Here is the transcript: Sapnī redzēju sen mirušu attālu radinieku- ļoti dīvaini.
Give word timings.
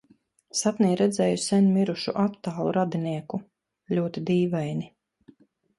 Sapnī 0.61 0.87
redzēju 1.01 1.41
sen 1.43 1.67
mirušu 1.75 2.15
attālu 2.25 2.73
radinieku- 2.81 3.43
ļoti 4.01 4.29
dīvaini. 4.33 4.91